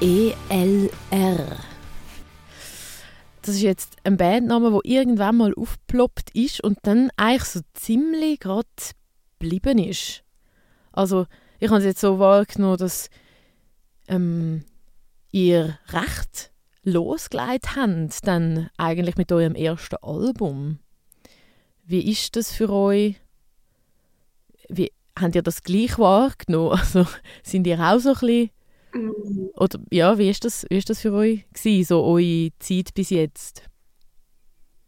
[0.00, 1.58] ELR.
[3.42, 8.40] Das ist jetzt ein Bandname, der irgendwann mal aufgeploppt ist und dann eigentlich so ziemlich
[8.40, 8.66] gerade
[9.38, 10.22] geblieben ist.
[10.92, 11.26] Also,
[11.58, 13.10] ich habe es jetzt so wahrgenommen, dass
[14.08, 14.64] ähm,
[15.32, 16.50] ihr recht
[16.82, 20.78] losgelegt habt, dann eigentlich mit eurem ersten Album.
[21.84, 23.16] Wie ist das für euch?
[24.70, 26.70] Wie, habt ihr das gleich wahrgenommen?
[26.78, 27.06] Also,
[27.42, 28.50] sind ihr auch so ein bisschen
[28.92, 29.50] Mhm.
[29.56, 33.10] Oder ja, wie ist das, wie ist das für euch gewesen, so eure Zeit bis
[33.10, 33.62] jetzt?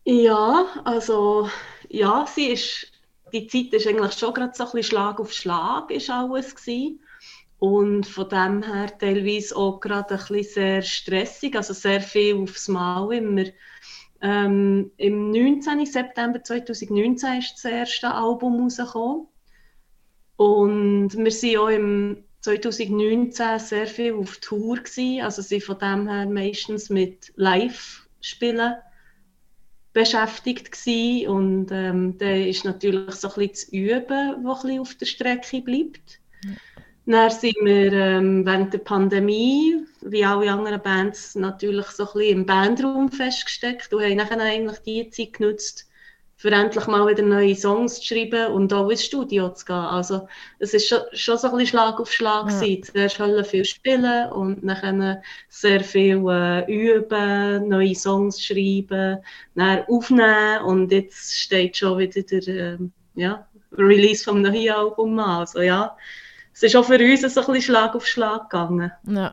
[0.04, 1.48] Ja, also
[1.88, 2.90] ja, sie ist,
[3.32, 7.00] die Zeit ist eigentlich schon gerade so ein bisschen Schlag auf Schlag ist alles gewesen.
[7.58, 12.66] Und von dem her teilweise auch gerade ein bisschen sehr stressig, also sehr viel aufs
[12.66, 13.44] Mal immer.
[14.20, 15.86] Ähm, Im 19.
[15.86, 19.28] September 2019 ist das erste Album rausgekommen.
[20.36, 26.08] Und wir sind auch im 2019 sehr viel auf Tour gewesen, also sie von dem
[26.08, 28.74] her meistens mit Live-Spielen
[29.92, 31.28] beschäftigt gewesen.
[31.28, 36.20] und ähm, da ist natürlich so ein bisschen zu üben, was auf der Strecke bleibt.
[36.44, 36.56] Mhm.
[37.04, 42.38] Dann sind wir ähm, während der Pandemie, wie alle anderen Bands, natürlich so ein bisschen
[42.38, 45.88] im Bandraum festgesteckt und haben dann eigentlich die Zeit genutzt,
[46.42, 49.76] für endlich mal wieder neue Songs zu schreiben und auch ins Studio zu gehen.
[49.76, 50.26] Also
[50.58, 52.58] es ist schon, schon so ein bisschen Schlag auf Schlag ja.
[52.58, 52.82] gewesen.
[52.82, 55.18] Zuerst halt viel spielen und dann
[55.48, 59.18] sehr viel äh, üben, neue Songs schreiben,
[59.54, 62.78] dann aufnehmen und jetzt steht schon wieder der äh,
[63.14, 63.46] ja,
[63.78, 65.42] Release vom neuen Album an.
[65.42, 65.96] Also ja,
[66.52, 68.90] es ist auch für uns so ein bisschen Schlag auf Schlag gegangen.
[69.06, 69.32] Ja.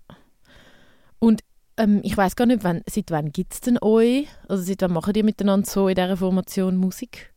[1.80, 4.28] Ähm, ich weiß gar nicht, wann, seit wann gibt es denn euch?
[4.48, 7.32] Also seit wann machen ihr miteinander so in dieser Formation Musik?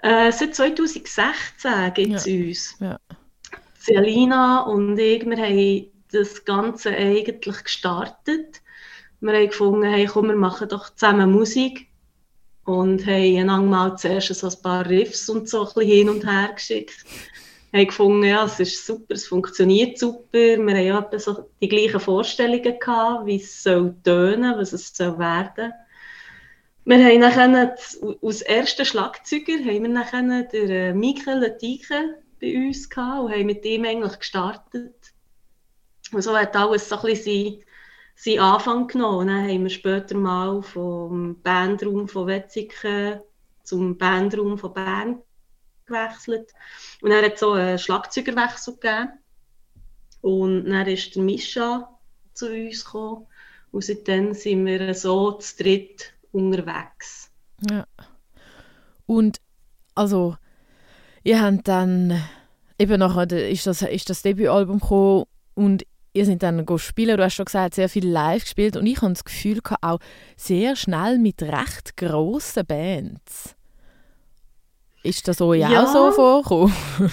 [0.00, 2.34] Äh, seit 2016 gibt es ja.
[2.34, 2.76] uns.
[2.80, 2.98] Ja.
[3.78, 8.60] Selina und ich, wir haben das Ganze eigentlich gestartet.
[9.20, 11.86] Wir haben gefunden, hey, komm, wir machen doch zusammen Musik.
[12.64, 16.26] Und haben einander mal zuerst so ein paar Riffs und so ein bisschen hin und
[16.26, 17.04] her geschickt
[17.72, 20.32] haben gefunden, ja, es ist super, es funktioniert super.
[20.32, 25.18] Wir haben ja so die gleichen Vorstellungen gehabt, wie es soll tönen, was es soll
[25.18, 25.72] werden.
[26.84, 27.70] Wir haben dann
[28.22, 33.46] als ersten Schlagzeuger haben wir dann den äh, Michael Letike bei uns gehabt und haben
[33.46, 34.94] mit ihm eigentlich gestartet.
[36.12, 37.62] Und so hat alles so ein bisschen
[38.16, 39.18] seinen Anfang genommen.
[39.18, 43.20] Und dann haben wir später mal vom Bandraum von Wetzikon
[43.64, 45.22] zum Bandraum von Bern
[45.88, 46.52] gewechselt.
[47.00, 49.12] Und dann hat so einen Schlagzeugerwechsel gegeben.
[50.20, 51.98] Und dann ist der Mischa
[52.34, 53.26] zu uns gekommen.
[53.70, 57.30] Und seitdem sind wir so zu dritt unterwegs.
[57.68, 57.84] Ja.
[59.06, 59.40] Und
[59.94, 60.36] also,
[61.24, 62.22] ihr habt dann
[62.78, 67.16] eben nachher ist das, ist das Debütalbum gekommen und ihr seid dann spielen.
[67.16, 69.98] Du hast schon gesagt, sehr viel live gespielt und ich habe das Gefühl auch
[70.36, 73.56] sehr schnell mit recht grossen Bands.
[75.08, 75.82] Ist das euch ja.
[75.82, 76.74] auch so vorgekommen?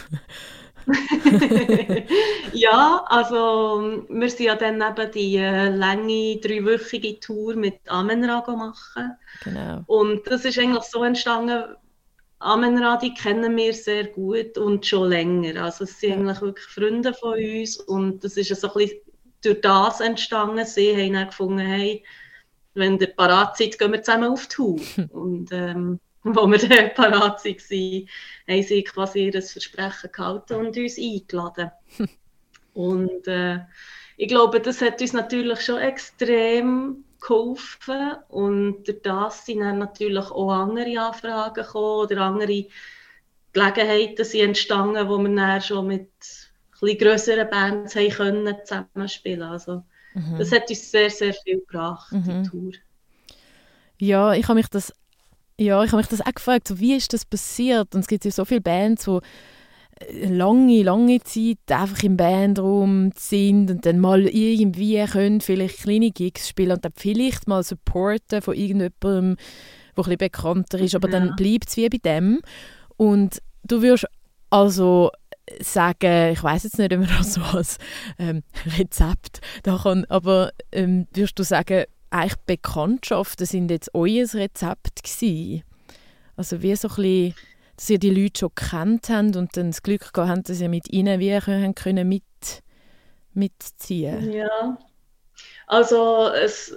[2.53, 9.17] ja, also wir sind ja dann eben die äh, lange, dreiwöchige Tour mit Amenra machen.
[9.44, 9.84] Genau.
[9.88, 11.75] Und das ist eigentlich so entstanden,
[12.39, 15.63] Amenra, die kennen wir sehr gut und schon länger.
[15.63, 16.16] Also es sind ja.
[16.17, 19.00] eigentlich wirklich Freunde von uns und das ist so ein bisschen
[19.41, 20.66] durch das entstanden.
[20.66, 22.03] Sie haben dann gefunden, hey,
[22.73, 24.79] wenn ihr parat seid, gehen wir zusammen auf die Tour.
[25.11, 26.00] und ähm,
[26.34, 28.08] wo wir dann parat waren,
[28.47, 31.72] haben sie quasi ihr Versprechen gehalten und uns eingeladen.
[32.74, 33.59] und äh,
[34.18, 40.25] ich glaube, das hat uns natürlich schon extrem geholfen und durch das sind dann natürlich
[40.31, 42.66] auch andere Anfragen gekommen oder andere
[43.53, 46.09] Gelegenheiten sind entstanden, wo wir dann schon mit
[46.81, 49.84] etwas grösseren Bands haben können zusammenspielen Also
[50.16, 50.40] mhm.
[50.40, 52.44] das hat uns sehr, sehr viel gebracht, mhm.
[52.44, 52.72] die Tour.
[54.00, 54.91] Ja, ich habe mich das
[55.57, 57.95] ja, ich habe mich das auch gefragt, so, wie ist das passiert?
[57.95, 59.19] Und es gibt ja so viele Bands, die
[60.05, 66.11] äh, lange, lange Zeit einfach im Bandraum sind und dann mal irgendwie können vielleicht kleine
[66.11, 71.09] Gigs spielen und dann vielleicht mal supporten von irgendjemandem, der ein bisschen bekannter ist, aber
[71.09, 71.19] ja.
[71.19, 72.41] dann bleibt es wie bei dem.
[72.97, 74.05] Und du wirst
[74.49, 75.11] also
[75.61, 77.78] sagen, ich weiß jetzt nicht, ob man das so als
[78.17, 78.43] ähm,
[78.78, 85.63] Rezept da kann, aber ähm, wirst du sagen, eigentlich Bekanntschaften sind jetzt euer Rezept gewesen?
[86.35, 87.35] Also wie so ein bisschen,
[87.78, 90.69] dass ihr die Leute schon kennt habt und dann das Glück gehabt habt, dass ihr
[90.69, 92.23] mit ihnen wie können, können mit,
[93.34, 94.78] mitziehen Ja,
[95.67, 96.75] also es,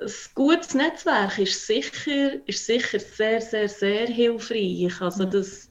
[0.00, 5.00] ein gutes Netzwerk ist sicher, ist sicher sehr, sehr, sehr hilfreich.
[5.00, 5.30] Also ja.
[5.30, 5.68] das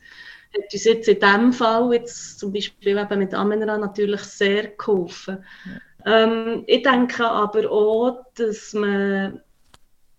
[0.53, 5.43] hat uns jetzt in diesem Fall, jetzt zum Beispiel eben mit Amenra, natürlich sehr geholfen.
[5.65, 9.41] Ja Ähm, ich denke aber auch, dass man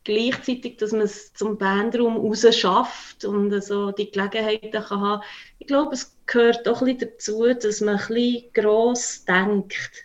[0.06, 5.22] gleichzeitig, dass man es zum Bandraum raus schafft und so die Gelegenheiten kann haben.
[5.58, 10.04] Ich glaube, es gehört auch ein bisschen dazu, dass man ein bisschen gross denkt.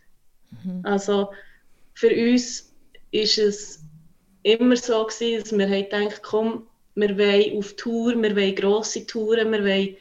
[0.63, 0.81] Mhm.
[0.83, 1.29] Also
[1.93, 2.73] für uns
[3.11, 3.83] ist es
[4.43, 9.51] immer so gewesen, dass wir gedacht komm, wir wollen auf Tour, wir wollen grosse Touren,
[9.51, 9.95] wir wollen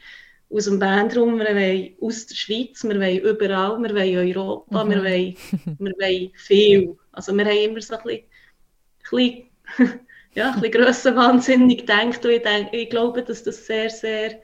[0.51, 4.89] aus dem Bandraum, wir wollen aus der Schweiz, wir wollen überall, wir wollen Europa, mhm.
[4.89, 5.35] wir, wollen,
[5.79, 6.97] wir wollen viel.
[7.11, 9.45] Also wir haben immer so ein bisschen, ein
[9.77, 9.99] bisschen
[10.33, 12.25] ja, ein bisschen grössenwahnsinnig gedacht.
[12.25, 14.39] Und ich, denke, ich glaube, dass das sehr, sehr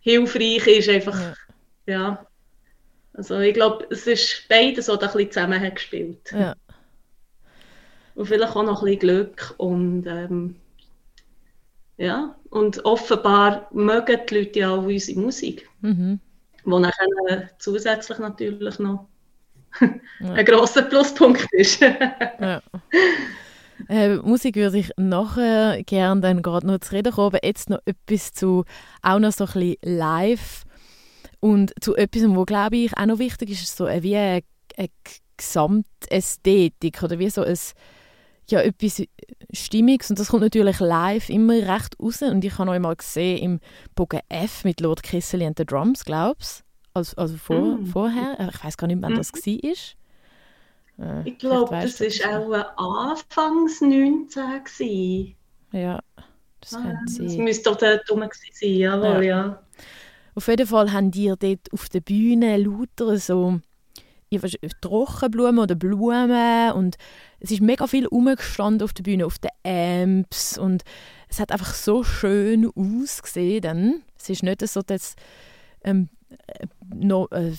[0.00, 0.88] hilfreich ist.
[0.88, 1.36] Einfach,
[1.86, 1.94] ja.
[1.94, 2.26] ja.
[3.14, 6.32] Also ich glaube, es ist beides, so ein bisschen zusammen hat gespielt.
[6.32, 6.54] Ja.
[8.14, 9.54] Und vielleicht auch noch ein bisschen Glück.
[9.56, 10.56] Und ähm,
[11.96, 15.68] ja, und offenbar mögen die Leute ja auch unsere Musik.
[15.80, 16.20] Mhm.
[16.64, 19.06] Wo nachher zusätzlich natürlich noch
[19.80, 20.32] ja.
[20.32, 21.80] ein grosser Pluspunkt ist.
[22.40, 22.62] ja.
[23.88, 28.32] Äh, Musik würde ich nachher gerne dann gerade noch zu reden kommen, jetzt noch etwas
[28.32, 28.64] zu,
[29.02, 30.64] auch noch so ein bisschen live
[31.40, 34.42] und zu etwas, wo glaube ich auch noch wichtig ist, ist so wie eine,
[34.76, 34.88] eine
[35.36, 37.58] Gesamtästhetik oder wie so ein
[38.50, 39.02] ja, etwas
[39.52, 43.38] Stimmiges und das kommt natürlich live immer recht raus und ich habe noch einmal gesehen
[43.38, 43.60] im
[43.94, 46.64] Bogen F mit Lord Kissely and the Drums, glaubst
[46.94, 47.86] also, also vor, mm.
[47.86, 49.16] vorher, ich weiß gar nicht, wann mm.
[49.16, 49.44] das war.
[51.06, 55.34] Äh, ich glaube, das war auch Anfangs 19 gewesen.
[55.72, 56.00] Ja,
[56.60, 57.26] das ah, könnte sein.
[57.26, 59.46] Das müsste doch dort rum sein, jawohl, ja.
[59.46, 59.62] ja.
[60.36, 63.60] Auf jeden Fall haben die dort auf der Bühne lauter so
[64.80, 66.96] Trockenblumen oder Blumen und
[67.44, 70.82] es ist mega viel umgestanden auf der Bühne, auf den Amps und
[71.28, 74.02] es hat einfach so schön ausgesehen dann.
[74.18, 75.14] Es ist nicht so, dass
[75.84, 76.08] ähm,
[76.94, 77.52] no, äh,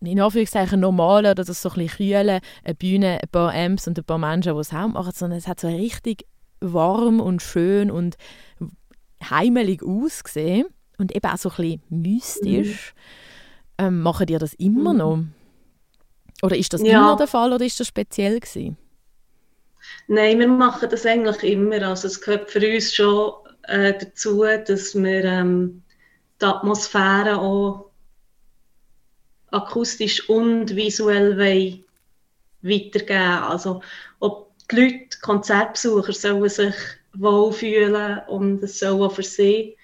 [0.00, 3.98] in Anführungszeichen normal oder das so ein bisschen kühlen, eine Bühne, ein paar Amps und
[3.98, 6.26] ein paar Menschen, die es haben machen, sondern es hat so richtig
[6.60, 8.16] warm und schön und
[9.22, 10.66] heimelig ausgesehen
[10.96, 12.94] und eben auch so ein bisschen mystisch.
[12.94, 13.84] Mhm.
[13.84, 14.98] Ähm, machen die das immer mhm.
[14.98, 15.18] noch?
[16.42, 17.00] Oder ist das ja.
[17.00, 18.78] immer der Fall oder ist das speziell gewesen?
[20.08, 21.82] Nein, wir machen das eigentlich immer.
[21.82, 23.32] Also es gehört für uns schon
[23.64, 25.82] äh, dazu, dass wir ähm,
[26.40, 27.90] die Atmosphäre auch
[29.50, 31.38] akustisch und visuell
[32.62, 33.82] weitergeben Also
[34.20, 36.74] ob die Leute, Konzertbesucher sollen sich
[37.14, 39.76] wohlfühlen und es soll auch für sie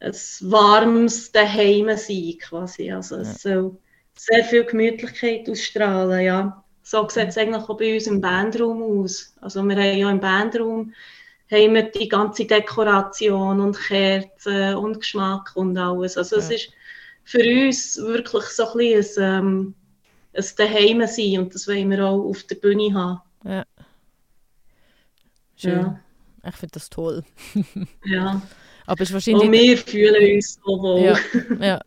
[0.00, 2.90] ein warmes Daheim sein quasi.
[2.90, 3.54] Also es ja.
[3.54, 3.78] soll
[4.16, 6.61] sehr viel Gemütlichkeit ausstrahlen, ja.
[6.82, 9.34] So sieht es eigentlich auch bei uns im Bandraum aus.
[9.40, 10.92] Also wir haben ja im Bandraum
[11.50, 16.16] haben wir die ganze Dekoration und Kerzen und Geschmack und alles.
[16.16, 16.42] Also ja.
[16.42, 16.72] es ist
[17.24, 19.74] für uns wirklich so ein bisschen ein, ähm,
[20.34, 23.20] ein Daheim sein und das wollen wir auch auf der Bühne haben.
[23.44, 23.64] Ja.
[25.56, 25.80] Schön.
[25.80, 26.00] Ja.
[26.48, 27.22] Ich finde das toll.
[28.04, 28.42] ja.
[28.86, 29.44] Aber ist wahrscheinlich...
[29.44, 31.00] Und wir fühlen uns so wohl.
[31.00, 31.16] Ja,
[31.64, 31.80] ja.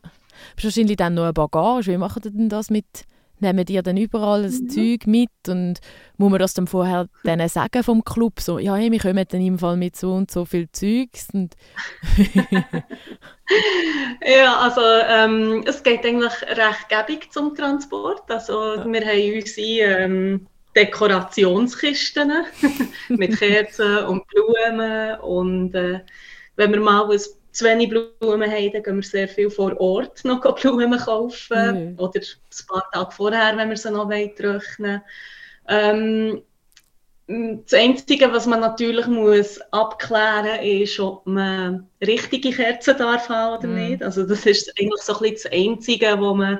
[0.56, 1.92] ist wahrscheinlich dann noch eine Bagage.
[1.92, 2.86] Wie macht ihr denn das mit
[3.40, 4.70] nehmen die dann überall das mhm.
[4.70, 5.80] Zeug mit und
[6.18, 9.42] muss man das dann vorher denen sagen vom Club, so, ja, hey, wir kommen dann
[9.42, 11.56] im Fall mit so und so viel Zeugs und
[14.26, 18.86] Ja, also ähm, es geht eigentlich recht gäbig zum Transport, also ja.
[18.86, 22.32] wir haben unsere ähm, Dekorationskisten
[23.10, 26.02] mit Kerzen und Blumen und äh,
[26.56, 27.20] wenn wir mal ein
[27.56, 31.94] zu wenig Blumen haben, dann gehen wir sehr viel vor Ort noch Blumen kaufen.
[31.94, 32.00] Mhm.
[32.00, 35.02] Oder ein paar Tage vorher, wenn wir sie noch trocknen
[35.68, 36.42] ähm,
[37.28, 43.58] Das Einzige, was man natürlich muss abklären muss, ist, ob man richtige Kerzen darf haben
[43.58, 43.90] oder mhm.
[43.90, 44.04] nicht.
[44.04, 46.60] Also das ist eigentlich so ein bisschen das Einzige, was man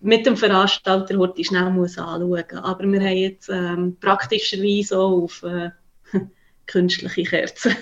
[0.00, 2.44] mit dem Veranstalter heute schnell muss anschauen muss.
[2.62, 5.70] Aber wir haben jetzt ähm, praktischerweise auch auf äh,
[6.66, 7.74] künstliche Kerzen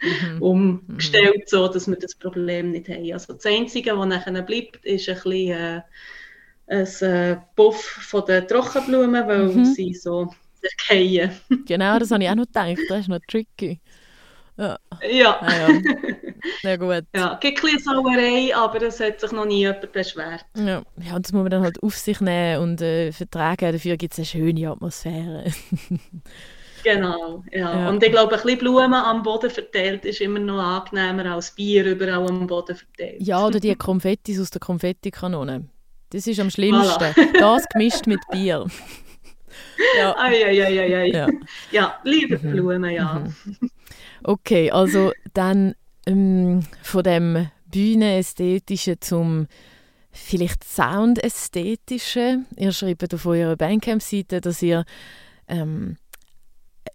[0.00, 0.42] mhm.
[0.42, 1.46] umgestellt, mhm.
[1.46, 3.12] so dass wir das Problem nicht haben.
[3.12, 5.80] Also das Einzige, was nachher bleibt, ist ein bisschen äh,
[6.68, 9.64] ein äh, Puff von den Trockenblumen, weil mhm.
[9.64, 11.30] sie so zerkehren.
[11.66, 12.78] genau, das habe ich auch noch gedacht.
[12.88, 13.80] Das ist noch tricky.
[14.58, 14.78] Ja.
[15.10, 15.38] Ja.
[15.40, 15.80] Ah, ja.
[16.62, 17.04] Sehr gut.
[17.14, 20.46] Ja, gibt ein bisschen Sauerei, aber es hat sich noch nie jemand beschwert.
[20.56, 23.72] Ja, ja und das muss man dann halt auf sich nehmen und äh, vertragen.
[23.72, 25.44] Dafür gibt es eine schöne Atmosphäre.
[26.86, 27.80] Genau, ja.
[27.80, 27.88] ja.
[27.88, 31.84] Und ich glaube, ein bisschen Blumen am Boden verteilt ist immer noch angenehmer als Bier
[31.84, 33.16] überall am Boden verteilt.
[33.18, 35.64] Ja, oder die Konfettis aus der Konfettikanone.
[36.10, 37.02] Das ist am schlimmsten.
[37.02, 37.38] Voilà.
[37.40, 38.66] Das gemischt mit Bier.
[39.98, 40.16] ja.
[40.16, 41.06] Ai, ai, ai, ai.
[41.08, 41.28] ja.
[41.72, 42.52] ja, liebe mhm.
[42.52, 43.24] Blumen, ja.
[43.44, 43.70] Mhm.
[44.22, 45.74] Okay, also dann
[46.06, 49.48] ähm, von dem Bühnenästhetischen zum
[50.12, 52.44] vielleicht Soundästhetische.
[52.56, 54.84] Ihr schreibt auf eurer Bandcamp-Seite, dass ihr
[55.48, 55.96] ähm,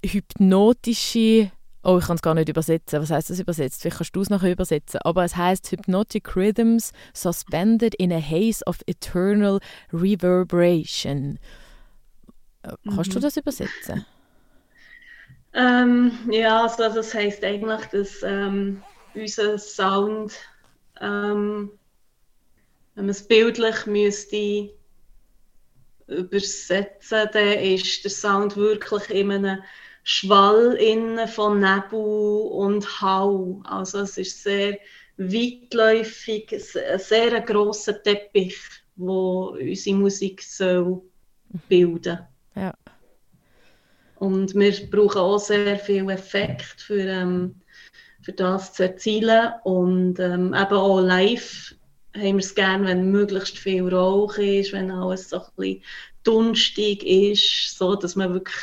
[0.03, 1.51] hypnotische
[1.83, 3.01] Oh, ich kann es gar nicht übersetzen.
[3.01, 3.81] Was heißt das übersetzt?
[3.81, 4.99] Vielleicht kannst du es nachher übersetzen.
[5.03, 9.59] Aber es heißt Hypnotic Rhythms suspended in a haze of eternal
[9.91, 11.39] reverberation.
[12.63, 12.95] Mhm.
[12.95, 13.23] Kannst du mhm.
[13.23, 14.05] das übersetzen?
[15.53, 18.83] Ähm, ja, also das heißt eigentlich, dass ähm,
[19.15, 20.33] unser Sound,
[21.01, 21.71] ähm,
[22.93, 24.69] wenn man es bildlich müsste
[26.07, 29.63] übersetzen, dann ist der Sound wirklich in einem
[30.03, 31.99] Schwall innen von Nebel
[32.51, 33.61] und Hau.
[33.65, 34.77] Also es ist sehr
[35.17, 38.57] weitläufig, ein sehr grosser Teppich,
[38.95, 41.01] wo unsere Musik soll
[41.69, 42.19] bilden.
[42.55, 42.73] Ja.
[44.15, 47.55] Und wir brauchen auch sehr viel Effekt für, ähm,
[48.21, 51.75] für das zu erzielen und ähm, eben auch live
[52.15, 55.83] haben wir es gerne, wenn möglichst viel Rauch ist, wenn alles so ein bisschen
[56.23, 58.55] dunstig ist, so dass man wirklich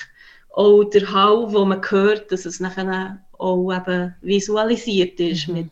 [0.59, 5.55] auch der Hall, wo man hört, dass es nachher auch eben visualisiert ist mhm.
[5.55, 5.71] mit,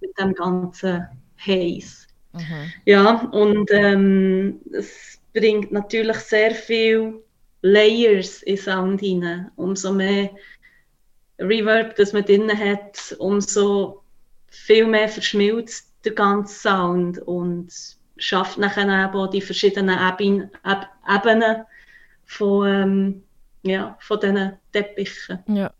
[0.00, 1.06] mit dem ganzen
[1.38, 2.06] Haze.
[2.32, 2.72] Mhm.
[2.86, 7.22] Ja, und ähm, es bringt natürlich sehr viel
[7.62, 9.52] Layers in Sound hinein.
[9.54, 10.30] Umso mehr
[11.38, 14.02] Reverb, das man drin hat, umso
[14.48, 17.72] viel mehr verschmilzt der ganze Sound und
[18.16, 20.50] schafft nachher auch die verschiedenen Ebenen,
[21.08, 21.64] Ebenen
[22.24, 23.22] von ähm,
[23.68, 25.40] ja, von diesen Teppichen.
[25.48, 25.72] Ja.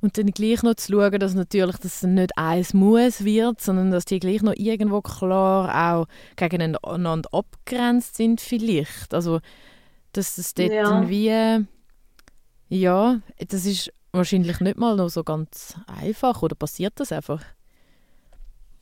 [0.00, 4.04] Und dann gleich noch zu schauen, dass natürlich das nicht eins muss wird, sondern dass
[4.04, 9.14] die gleich noch irgendwo klar auch gegeneinander abgrenzt sind vielleicht.
[9.14, 9.38] Also,
[10.12, 10.90] dass das dort ja.
[10.90, 11.66] irgendwie,
[12.68, 17.44] ja, das ist wahrscheinlich nicht mal noch so ganz einfach, oder passiert das einfach?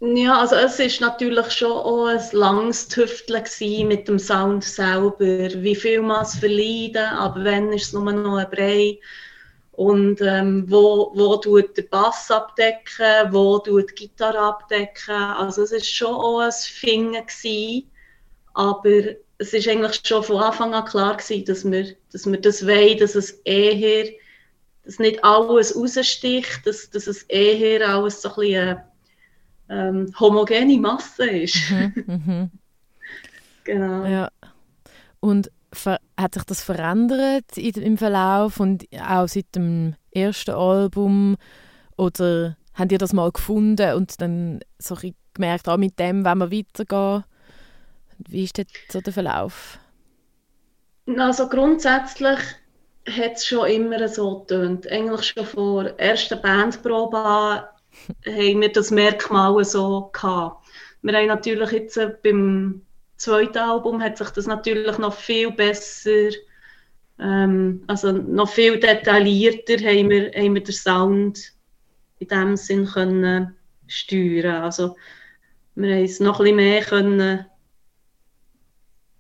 [0.03, 3.45] Ja, also es ist natürlich schon auch ein langes Tüfteln
[3.87, 5.19] mit dem Sound selber.
[5.63, 8.99] Wie viel man es verleiden, aber wenn ist es nur noch ein Brei.
[9.73, 15.15] Und ähm, wo, wo tut der Bass abdecken, wo tut die Gitarre abdecken.
[15.15, 17.91] Also es ist schon auch ein Finden gewesen,
[18.55, 22.67] aber es ist eigentlich schon von Anfang an klar gewesen, dass wir, dass wir das
[22.67, 24.11] wollen, dass es eher,
[24.85, 28.90] dass nicht alles raussticht, dass, dass es eher alles so ein bisschen
[29.71, 31.71] ähm, homogene Masse ist.
[31.71, 32.51] Mhm, mhm.
[33.65, 34.05] genau.
[34.05, 34.29] Ja.
[35.21, 35.51] Und
[36.19, 41.37] hat sich das verändert im Verlauf und auch seit dem ersten Album?
[41.97, 44.97] Oder habt ihr das mal gefunden und dann so
[45.35, 47.25] gemerkt, auch mit dem wenn wir weitergehen?
[48.19, 49.79] Wie ist jetzt so der Verlauf?
[51.17, 52.39] Also grundsätzlich
[53.09, 54.87] hat es schon immer so getönt.
[54.89, 57.65] Eigentlich schon vor der ersten Bandprobe an
[58.27, 60.67] haben wir das Merkmal so gehabt.
[61.03, 62.83] Wir haben natürlich jetzt äh, beim
[63.17, 66.31] zweiten Album hat sich das natürlich noch viel besser,
[67.19, 71.53] ähm, also noch viel detaillierter haben wir, haben wir den Sound
[72.19, 74.63] in dem Sinn können steuern.
[74.63, 74.97] Also
[75.75, 77.47] wir haben es noch ein bisschen mehr können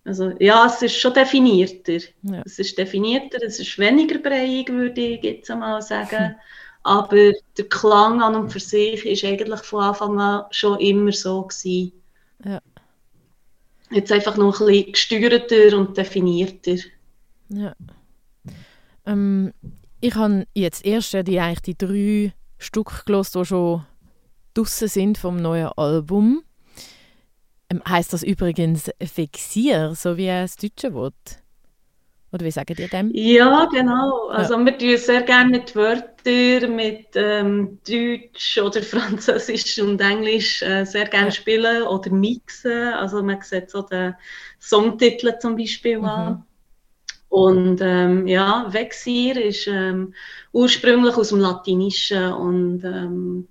[0.04, 1.98] also ja, es ist schon definierter.
[2.22, 2.42] Ja.
[2.44, 6.34] Es ist definierter, es ist weniger breiig, würde ich jetzt einmal sagen.
[6.82, 11.42] Aber der Klang an und für sich ist eigentlich von Anfang an schon immer so
[11.42, 11.92] gewesen.
[12.44, 12.60] Ja.
[13.90, 16.76] Jetzt einfach noch ein bisschen gesteuerter und definierter.
[17.48, 17.74] Ja.
[19.04, 19.52] Ähm,
[20.00, 23.86] ich habe jetzt erst die, eigentlich die drei Stück gelesen, die schon
[24.54, 26.42] draussen sind vom neuen Album.
[27.68, 31.42] Ähm, heißt das übrigens Fixier, so wie das deutsche Wort?
[32.32, 33.10] Oder wie sagen ihr dem?
[33.12, 34.28] Ja, genau.
[34.28, 34.64] Also ja.
[34.64, 41.06] wir tun sehr gerne mit Wörtern, mit ähm, Deutsch oder Französisch und Englisch äh, sehr
[41.06, 41.32] gerne ja.
[41.32, 42.92] spielen oder mixen.
[42.92, 44.14] Also man sieht so den
[44.60, 46.04] Songtitel zum Beispiel mhm.
[46.04, 46.44] an.
[47.30, 50.14] Und ähm, ja, Vexir ist ähm,
[50.52, 53.48] ursprünglich aus dem Latinischen und ähm,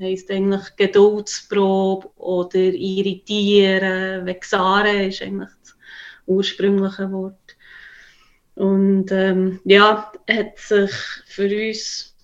[0.00, 4.24] heisst eigentlich Geduldsprobe oder irritieren.
[4.24, 5.76] Vexare ist eigentlich das
[6.26, 7.56] ursprüngliche Wort.
[8.60, 10.90] Und ähm, ja, hat sich
[11.24, 12.14] für uns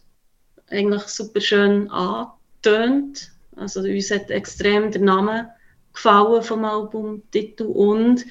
[0.69, 3.31] eigentlich super schön angetönt.
[3.57, 5.51] Also uns hat extrem der Name
[5.95, 8.27] gefallen vom Albumtitel und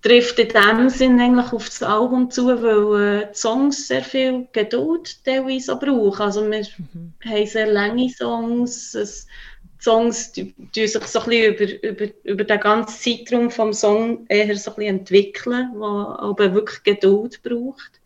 [0.00, 4.48] trifft in dem Sinn eigentlich auf das Album zu, weil äh, die Songs sehr viel
[4.52, 6.22] Geduld teilweise auch brauchen.
[6.22, 6.60] Also wir
[6.94, 7.12] mhm.
[7.26, 9.26] haben sehr lange Songs, es
[9.80, 14.26] Songs die, die sich so ein bisschen über, über, über den ganzen Zeitraum vom Song
[14.28, 18.00] eher so ein bisschen entwickeln, wo aber wirklich Geduld braucht.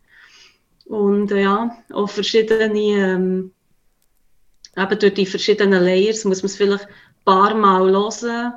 [0.85, 3.53] Und äh, ja, auch verschiedene, ähm,
[4.75, 6.93] eben durch die verschiedenen Layers muss man es vielleicht ein
[7.25, 8.53] paar Mal hören,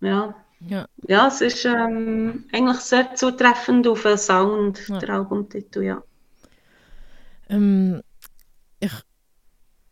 [0.00, 0.34] ja.
[0.68, 0.86] Ja.
[1.06, 4.98] Ja, es ist ähm, eigentlich sehr zutreffend auf den Sound, Ja.
[4.98, 6.02] der Albumtitel, ja.
[7.48, 8.02] Ähm,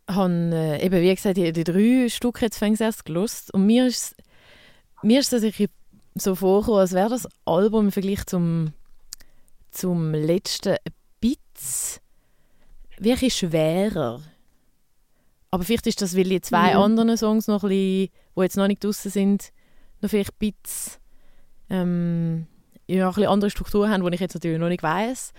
[0.07, 3.87] habe äh, eben, wie gesagt, die, die drei Stücke jetzt fängt erst gelost und mir
[3.87, 4.15] ist
[5.01, 5.43] mir ist das
[6.15, 8.73] so vorgekommen, als wäre das Album im Vergleich zum,
[9.71, 12.01] zum letzten ein bisschen
[12.97, 14.21] wirklich schwerer.
[15.51, 16.79] Aber vielleicht ist das, weil die zwei Mhm.
[16.81, 19.51] anderen Songs noch ein bisschen, die jetzt noch nicht draußen sind,
[20.01, 20.93] noch vielleicht ein bisschen,
[21.69, 22.47] ähm,
[22.87, 25.33] ja, ein bisschen andere Struktur haben, die ich jetzt natürlich noch nicht weiss.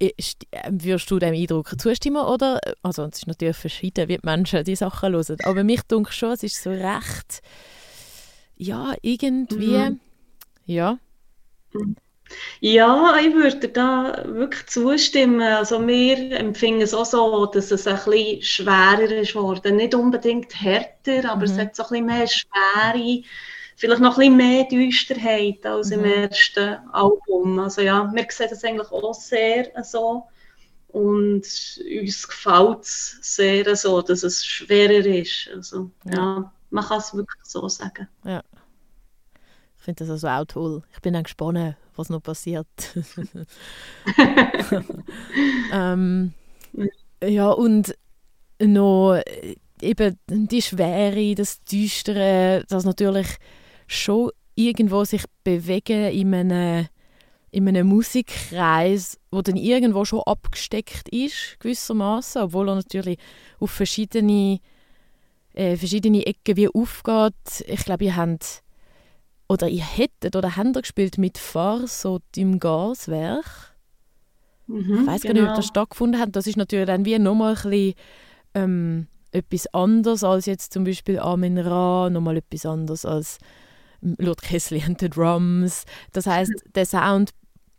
[0.00, 2.24] Ist, äh, würdest du dem Eindruck zustimmen?
[2.24, 2.58] Oder?
[2.82, 5.36] Also, es ist natürlich verschieden, wie die Menschen die Sachen hören.
[5.44, 7.42] Aber mich denke schon, es ist so recht,
[8.56, 10.00] ja, irgendwie, Mhm.
[10.66, 10.98] ja,
[12.60, 15.40] Ja, ich würde da wirklich zustimmen.
[15.42, 19.76] Also wir empfinden es auch so, dass es ein bisschen schwerer ist geworden.
[19.76, 21.58] Nicht unbedingt härter, aber es Mhm.
[21.58, 23.22] hat so ein bisschen mehr Schwere,
[23.80, 26.06] vielleicht noch ein bisschen mehr Düsterheit als im Mhm.
[26.06, 27.58] ersten Album.
[27.60, 30.24] Also ja, wir sehen das eigentlich auch sehr so.
[30.88, 31.42] Und
[32.02, 35.48] uns gefällt es sehr so, dass es schwerer ist.
[35.54, 36.12] Also Ja.
[36.16, 38.08] ja, man kann es wirklich so sagen.
[38.24, 40.82] ich finde das also auch toll.
[40.92, 42.66] Ich bin dann gespannt, was noch passiert.
[45.72, 46.32] ähm,
[47.22, 47.94] ja, und
[48.62, 53.28] noch äh, eben die Schwere, das Düstere, das natürlich
[53.90, 56.86] schon irgendwo sich bewegen in einem,
[57.50, 63.18] in einem Musikkreis, wo dann irgendwo schon abgesteckt ist, gewissermaßen, obwohl er natürlich
[63.58, 64.60] auf verschiedene,
[65.54, 67.64] äh, verschiedene Ecken wie aufgeht.
[67.66, 68.62] Ich glaube, ihr habt
[69.48, 73.74] oder ihr hättet oder habt ihr gespielt mit Farsot im Gaswerk.
[74.68, 75.56] Mhm, Ich weiß gar nicht, ob genau.
[75.56, 76.36] das stattgefunden hat.
[76.36, 77.94] Das ist natürlich dann wie nochmal ein bisschen
[78.54, 83.38] ähm, etwas anderes als jetzt zum Beispiel Amin Ra, nochmal etwas anderes als
[84.02, 85.84] Lord Kessler and the Drums.
[86.12, 87.30] Das heißt, der Sound,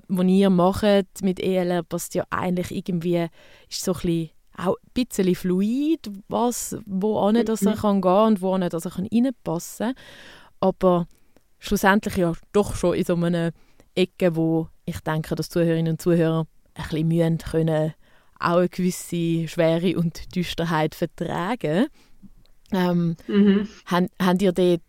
[0.08, 3.28] den ihr macht mit ELR, passt ja eigentlich irgendwie,
[3.70, 7.80] ist so ein bisschen, auch ein bisschen fluid, was, wo an das er Mhm.
[7.80, 10.04] kann gehen und wo an das er kann reinpassen kann.
[10.60, 11.08] Aber
[11.60, 13.52] schlussendlich ja doch schon in so einer
[13.96, 17.94] Ecke, wo ich denke, dass Zuhörerinnen und Zuhörer ein bisschen mühen können,
[18.40, 21.88] auch eine gewisse Schwere und Düsterheit vertragen.
[22.74, 23.68] Ähm, Mhm.
[23.86, 24.82] habt ihr dort,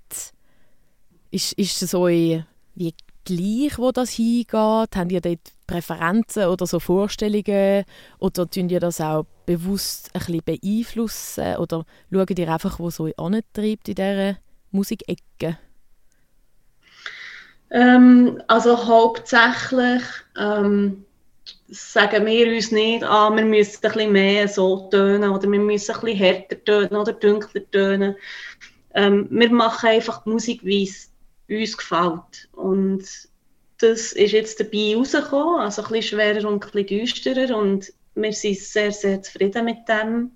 [1.33, 2.43] ist, ist es euch
[2.75, 4.97] wie gleich, wo das hingeht?
[4.97, 7.85] Habt ihr dort Präferenzen oder so Vorstellungen?
[8.19, 11.57] Oder tun ihr das auch bewusst ein bisschen beeinflussen?
[11.57, 14.37] Oder schaut ihr einfach, wo es euch antreibt in dieser
[14.71, 15.59] Musikecke?
[17.71, 20.03] Ähm, also hauptsächlich
[20.39, 21.07] ähm,
[21.69, 25.95] sagen wir uns nicht, ah, wir müssen ein bisschen mehr so tönen oder wir müssen
[25.95, 28.17] ein bisschen härter tönen oder dunkler tönen.
[28.95, 30.83] Ähm, wir machen einfach die Musik, wie
[31.53, 32.49] uns gefällt.
[32.53, 33.05] Und
[33.79, 38.33] das ist jetzt dabei rausgekommen, also ein bisschen schwerer und ein bisschen düsterer und wir
[38.33, 40.33] sind sehr, sehr zufrieden mit dem.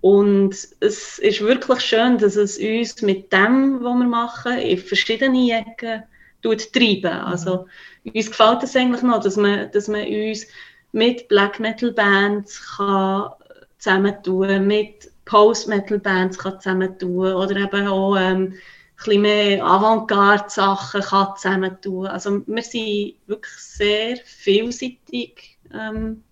[0.00, 5.60] Und es ist wirklich schön, dass es uns mit dem, was wir machen, in verschiedene
[5.60, 6.02] Ecken
[6.42, 7.12] tut treiben.
[7.12, 7.66] Also
[8.04, 10.46] uns gefällt es eigentlich noch, dass man, dass man uns
[10.90, 13.30] mit Black Metal Bands kann
[13.78, 18.54] zusammentun, mit Post Metal Bands kann zusammentun oder eben auch ähm,
[19.04, 22.06] bisschen mehr Avantgarde Sachen kann zusammentun.
[22.06, 26.22] Also wir sind wirklich sehr vielseitig, ähm,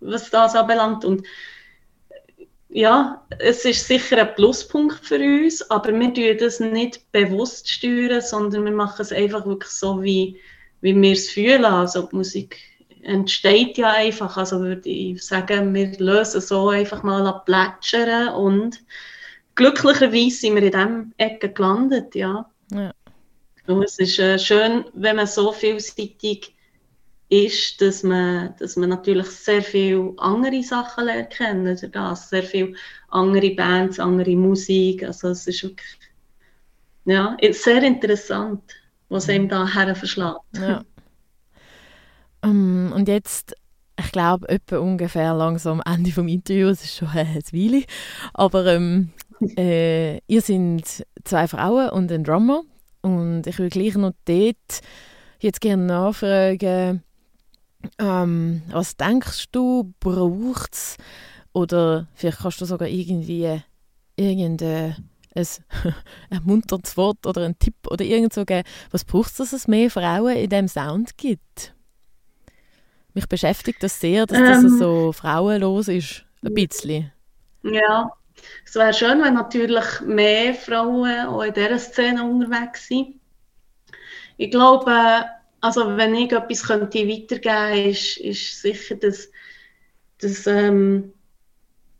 [0.00, 1.24] was das anbelangt und
[2.74, 8.22] ja, es ist sicher ein Pluspunkt für uns, aber wir tun das nicht bewusst steuern,
[8.22, 10.40] sondern wir machen es einfach wirklich so, wie,
[10.80, 11.66] wie wir es fühlen.
[11.66, 12.56] Also die Musik
[13.02, 14.38] entsteht ja einfach.
[14.38, 18.82] Also würde ich sagen, wir lösen so einfach mal plätschern und
[19.54, 22.50] glücklicherweise sind wir in diesem Ecke gelandet, ja.
[22.70, 22.92] Ja.
[23.66, 26.54] Und es ist äh, schön, wenn man so vielseitig
[27.28, 32.28] ist, dass man, dass man natürlich sehr viele andere Sachen lernt kennen, durch das.
[32.28, 32.74] sehr viele
[33.08, 35.98] andere Bands, andere Musik, also es ist wirklich
[37.04, 38.62] ja, sehr interessant,
[39.08, 40.40] was einem da her verschlägt.
[40.54, 40.82] Ja.
[42.44, 43.54] Ähm, und jetzt,
[43.96, 47.84] ich glaube, etwa ungefähr langsam am Ende vom Interview, es ist schon eine Weile,
[48.34, 49.12] aber ähm,
[49.56, 52.62] äh, ihr seid zwei Frauen und ein Drummer
[53.02, 54.80] und ich würde gleich noch dort
[55.40, 57.02] jetzt gerne nachfragen,
[57.98, 60.96] ähm, was denkst du, braucht es
[61.52, 63.60] oder vielleicht kannst du sogar irgendwie
[64.16, 64.96] irgendein
[65.34, 65.46] ein
[66.30, 69.90] ermunterndes Wort oder einen Tipp oder irgend so geben, was braucht es, dass es mehr
[69.90, 71.74] Frauen in diesem Sound gibt?
[73.14, 74.78] Mich beschäftigt das sehr, dass das Ähm.
[74.78, 77.12] so frauenlos ist, ein bisschen.
[77.62, 78.12] Ja,
[78.64, 83.20] es wäre schön, wenn natürlich mehr Frauen auch in dieser Szene unterwegs sind.
[84.36, 85.24] ich glaube,
[85.60, 89.30] also wenn ich etwas könnte weitergeben könnte, ist, ist sicher, dass,
[90.20, 91.12] dass, ähm,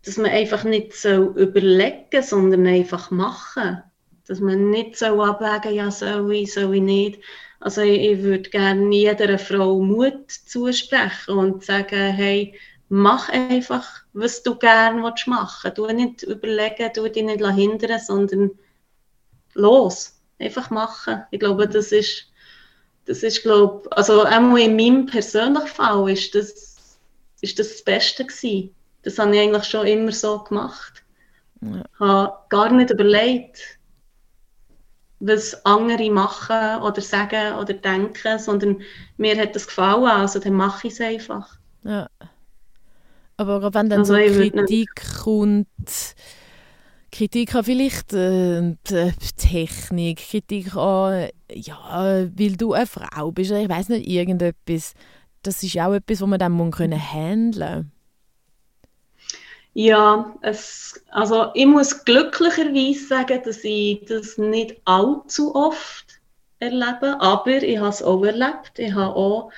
[0.05, 3.83] dass man einfach nicht so überlegen sondern einfach machen.
[4.27, 7.21] Dass man nicht so abwägen ja, soll ich, soll ich nicht.
[7.61, 12.55] Also ich, ich würde gerne jeder Frau Mut zusprechen und sagen, hey,
[12.95, 15.79] mach einfach, was du gerne machen willst.
[15.79, 18.51] Du nicht überlegen, du dich nicht hindern, sondern
[19.55, 21.23] los, einfach machen.
[21.31, 22.27] Ich glaube, das ist
[23.07, 26.99] das ist, glaube also auch in meinem persönlichen Fall ist das,
[27.41, 28.75] ist das, das Beste gewesen.
[29.03, 31.03] Das habe ich eigentlich schon immer so gemacht.
[31.63, 31.83] Ja.
[31.95, 33.59] Ich habe gar nicht überlegt,
[35.19, 38.83] was andere machen oder sagen oder denken, sondern
[39.17, 41.57] mir hat das gefallen, also dann mache ich es einfach.
[41.85, 42.07] Ja.
[43.43, 44.91] Aber gerade wenn dann also so Kritik
[45.23, 46.15] kommt,
[47.11, 48.75] Kritik an vielleicht äh,
[49.37, 54.95] Technik, Kritik an, ja, weil du eine Frau bist, ich weiß nicht, irgendetwas.
[55.43, 57.91] Das ist auch etwas, was man dann muss können handeln
[59.75, 66.21] Ja, es, also ich muss glücklicherweise sagen, dass ich das nicht allzu oft
[66.61, 68.79] erlebe, aber ich habe es auch erlebt.
[68.79, 69.51] Ich habe auch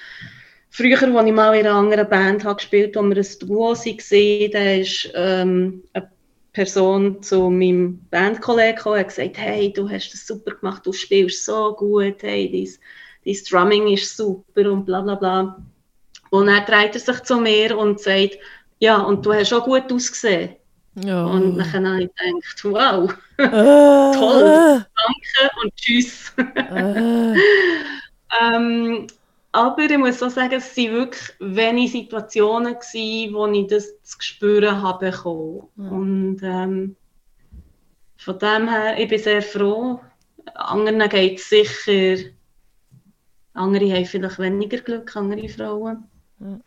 [0.75, 3.75] früher, als ich mal in einer anderen Band habe gespielt habe, wo wir ein Duo
[3.75, 6.11] waren, da ist ähm, eine
[6.53, 11.45] Person zu meinem Bandkollegen gekommen und gesagt, hey, du hast das super gemacht, du spielst
[11.45, 12.69] so gut, hey, dein,
[13.25, 15.63] dein Drumming ist super und bla bla bla.
[16.31, 18.39] Und dann dreht er sich zu mir und sagt,
[18.81, 20.57] ja, und du hast auch gut ausgesehen.
[20.97, 21.25] Ja.
[21.25, 23.49] Und dann habe ich gedacht, wow, äh,
[24.19, 26.33] toll, danke und tschüss.
[26.37, 27.35] Äh.
[28.43, 28.84] ähm,
[29.55, 34.17] aber ich muss auch sagen, es waren wirklich wenige Situationen, gewesen, wo ich das zu
[34.19, 35.69] spüren habe bekommen.
[35.77, 35.93] Mhm.
[35.93, 36.97] Und ähm,
[38.17, 40.01] von dem her, ich bin sehr froh.
[40.55, 42.31] Anderen geht es sicher.
[43.53, 46.03] Andere haben vielleicht weniger Glück, andere Frauen.
[46.41, 46.61] Mhm.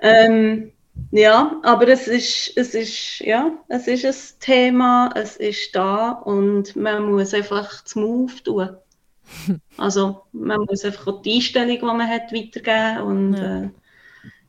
[0.00, 0.72] Ähm,
[1.10, 6.76] ja, aber es ist, es, ist, ja, es ist ein Thema, es ist da und
[6.76, 8.76] man muss einfach das Move tun.
[9.76, 13.70] Also man muss einfach die Einstellung, die man hat, weitergeben und ja, äh,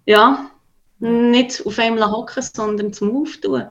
[0.06, 0.52] ja
[1.00, 3.68] nicht auf einem hocken, sondern zum Auftun.